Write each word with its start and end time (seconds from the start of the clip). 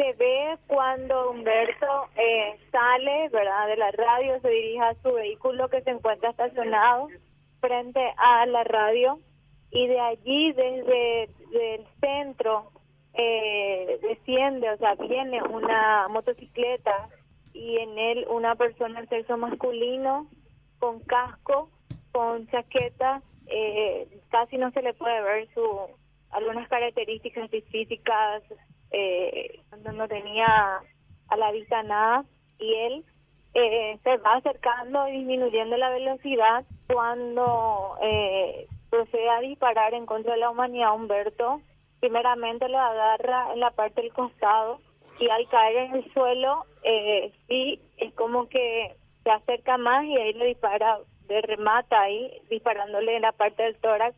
se 0.00 0.14
ve 0.14 0.56
cuando 0.66 1.30
Humberto 1.30 2.08
eh, 2.16 2.58
sale, 2.72 3.28
¿verdad? 3.28 3.66
De 3.66 3.76
la 3.76 3.90
radio, 3.90 4.40
se 4.40 4.48
dirige 4.48 4.80
a 4.80 4.94
su 5.02 5.12
vehículo 5.12 5.68
que 5.68 5.82
se 5.82 5.90
encuentra 5.90 6.30
estacionado 6.30 7.08
frente 7.60 8.00
a 8.16 8.46
la 8.46 8.64
radio 8.64 9.18
y 9.70 9.86
de 9.88 10.00
allí 10.00 10.52
desde 10.52 11.24
el 11.24 11.86
centro 12.00 12.70
eh, 13.12 13.98
desciende, 14.00 14.70
o 14.70 14.78
sea, 14.78 14.94
viene 14.94 15.42
una 15.42 16.08
motocicleta 16.08 17.10
y 17.52 17.76
en 17.76 17.98
él 17.98 18.26
una 18.30 18.54
persona 18.54 19.02
de 19.02 19.08
sexo 19.08 19.36
masculino 19.36 20.28
con 20.78 21.00
casco, 21.00 21.68
con 22.12 22.46
chaqueta, 22.48 23.20
eh, 23.48 24.08
casi 24.30 24.56
no 24.56 24.70
se 24.70 24.80
le 24.80 24.94
puede 24.94 25.20
ver 25.20 25.48
su 25.52 25.62
algunas 26.30 26.68
características 26.68 27.50
físicas, 27.70 28.42
eh, 28.90 29.60
no 29.92 30.08
tenía 30.08 30.80
a 31.28 31.36
la 31.36 31.52
vista 31.52 31.82
nada 31.82 32.24
y 32.58 32.74
él 32.74 33.04
eh, 33.54 33.98
se 34.04 34.16
va 34.18 34.34
acercando 34.34 35.08
y 35.08 35.18
disminuyendo 35.18 35.76
la 35.76 35.90
velocidad 35.90 36.64
cuando 36.86 37.96
eh, 38.02 38.66
procede 38.90 39.28
a 39.28 39.40
disparar 39.40 39.94
en 39.94 40.06
contra 40.06 40.34
de 40.34 40.40
la 40.40 40.50
humanidad 40.50 40.94
Humberto. 40.94 41.60
Primeramente 42.00 42.68
lo 42.68 42.78
agarra 42.78 43.52
en 43.52 43.60
la 43.60 43.70
parte 43.72 44.02
del 44.02 44.12
costado 44.12 44.80
y 45.18 45.28
al 45.28 45.48
caer 45.48 45.76
en 45.76 45.96
el 45.96 46.12
suelo 46.12 46.64
eh, 46.82 47.32
sí 47.46 47.80
es 47.98 48.12
como 48.14 48.48
que 48.48 48.96
se 49.22 49.30
acerca 49.30 49.76
más 49.76 50.04
y 50.04 50.16
ahí 50.16 50.32
le 50.32 50.46
dispara 50.46 50.98
de 51.28 51.42
remata 51.42 52.00
ahí 52.00 52.32
disparándole 52.48 53.16
en 53.16 53.22
la 53.22 53.32
parte 53.32 53.62
del 53.62 53.76
tórax 53.76 54.16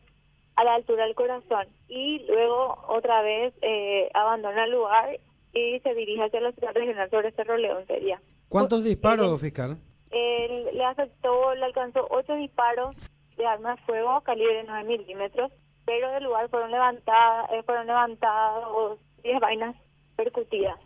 a 0.55 0.63
la 0.63 0.75
altura 0.75 1.05
del 1.05 1.15
corazón 1.15 1.67
y 1.87 2.25
luego 2.27 2.77
otra 2.87 3.21
vez 3.21 3.53
eh, 3.61 4.09
abandona 4.13 4.65
el 4.65 4.71
lugar 4.71 5.17
y 5.53 5.79
se 5.79 5.93
dirige 5.93 6.23
hacia 6.23 6.41
la 6.41 6.51
ciudad 6.51 6.73
regional 6.73 7.09
sobre 7.09 7.31
Cerro 7.31 7.57
León 7.57 7.85
sería. 7.87 8.21
¿Cuántos 8.49 8.83
disparos, 8.83 9.41
fiscal? 9.41 9.77
Él 10.11 10.69
le 10.73 10.83
afectó, 10.83 11.55
le 11.55 11.65
alcanzó 11.65 12.07
ocho 12.09 12.35
disparos 12.35 12.95
de 13.37 13.45
arma 13.45 13.75
de 13.75 13.81
fuego 13.83 14.21
calibre 14.21 14.63
9 14.67 14.83
milímetros 14.83 15.51
pero 15.85 16.11
del 16.11 16.23
lugar 16.23 16.49
fueron 16.49 16.71
levantadas 16.71 17.51
eh, 17.51 17.63
fueron 17.63 17.87
levantados 17.87 18.99
10 19.23 19.39
vainas 19.39 19.75
percutidas. 20.15 20.79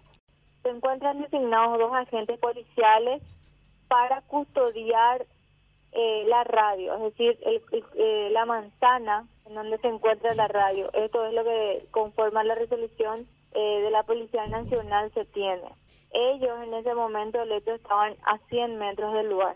Se 0.64 0.70
encuentran 0.70 1.22
designados 1.22 1.80
dos 1.80 1.94
agentes 1.94 2.40
policiales 2.40 3.22
para 3.88 4.22
custodiar 4.22 5.26
eh, 5.92 6.26
la 6.28 6.44
radio, 6.44 6.96
es 6.96 7.02
decir, 7.04 7.40
eh, 7.96 8.30
la 8.32 8.46
manzana 8.46 9.28
en 9.48 9.56
donde 9.56 9.78
se 9.80 9.88
encuentra 9.88 10.36
la 10.36 10.48
radio. 10.48 10.92
Esto 10.94 11.26
es 11.26 11.34
lo 11.34 11.44
que 11.44 11.86
conforma 11.92 12.44
la 12.44 12.56
resolución 12.56 13.28
de 13.54 13.90
la 13.90 14.04
Policía 14.04 14.46
Nacional 14.48 15.12
se 15.14 15.26
tiene. 15.26 15.64
Ellos 16.12 16.52
en 16.64 16.74
ese 16.74 16.94
momento 16.94 17.42
hecho 17.44 17.74
estaban 17.74 18.14
a 18.26 18.38
100 18.50 18.78
metros 18.78 19.14
del 19.14 19.30
lugar. 19.30 19.56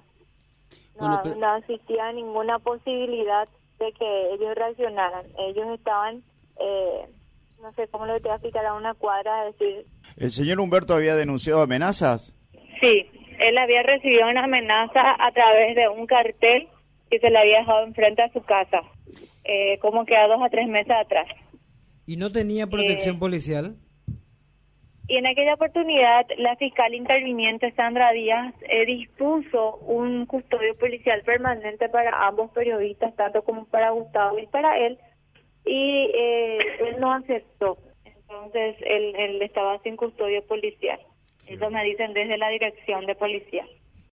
No, 1.00 1.24
no 1.24 1.56
existía 1.58 2.12
ninguna 2.12 2.60
posibilidad 2.60 3.48
de 3.80 3.92
que 3.94 4.34
ellos 4.34 4.56
reaccionaran. 4.56 5.26
Ellos 5.40 5.68
estaban, 5.74 6.24
eh, 6.60 7.06
no 7.62 7.72
sé 7.74 7.88
cómo 7.88 8.06
lo 8.06 8.20
voy 8.20 8.30
a 8.30 8.36
explicar, 8.36 8.66
a 8.66 8.74
una 8.74 8.94
cuadra, 8.94 9.46
decir... 9.46 9.86
¿El 10.18 10.32
señor 10.32 10.60
Humberto 10.60 10.94
había 10.94 11.16
denunciado 11.16 11.62
amenazas? 11.62 12.36
Sí, 12.82 13.10
él 13.40 13.58
había 13.58 13.84
recibido 13.84 14.28
una 14.28 14.44
amenaza 14.44 15.16
a 15.20 15.32
través 15.32 15.76
de 15.76 15.88
un 15.88 16.06
cartel 16.06 16.68
que 17.10 17.20
se 17.20 17.30
le 17.30 17.40
había 17.40 17.60
dejado 17.60 17.86
enfrente 17.86 18.22
a 18.22 18.32
su 18.32 18.42
casa, 18.44 18.82
eh, 19.44 19.78
como 19.80 20.06
que 20.06 20.16
a 20.16 20.28
dos 20.28 20.42
a 20.42 20.50
tres 20.50 20.68
meses 20.68 20.94
atrás. 20.96 21.28
¿Y 22.06 22.18
no 22.18 22.32
tenía 22.32 22.68
protección 22.68 23.16
eh, 23.16 23.20
policial? 23.20 23.76
Y 25.08 25.18
en 25.18 25.28
aquella 25.28 25.56
oportunidad, 25.56 26.26
la 26.38 26.56
fiscal 26.56 26.94
interviniente 26.94 27.72
Sandra 27.74 28.12
Díaz 28.12 28.54
eh, 28.62 28.86
dispuso 28.86 29.76
un 29.80 30.26
custodio 30.26 30.74
policial 30.78 31.22
permanente 31.24 31.90
para 31.90 32.28
ambos 32.28 32.50
periodistas, 32.52 33.16
tanto 33.16 33.44
como 33.44 33.66
para 33.66 33.92
Gustavo 33.92 34.40
y 34.40 34.48
para 34.48 34.78
él, 34.78 34.98
y 35.66 36.10
eh, 36.14 36.60
él 36.88 36.96
no 37.00 37.12
aceptó. 37.12 37.78
Entonces, 38.06 38.78
él, 38.86 39.14
él 39.18 39.42
estaba 39.42 39.80
sin 39.80 39.98
custodio 39.98 40.46
policial. 40.46 41.00
Eso 41.46 41.70
me 41.70 41.84
dicen 41.84 42.14
desde 42.14 42.38
la 42.38 42.48
dirección 42.50 43.06
de 43.06 43.16
policía. 43.16 43.66